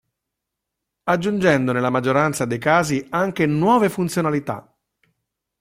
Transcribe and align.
Aggiungendo 1.03 1.71
nella 1.71 1.91
maggioranza 1.91 2.45
dei 2.45 2.57
casi 2.57 3.05
anche 3.11 3.45
nuove 3.45 3.87
funzionalità. 3.87 4.75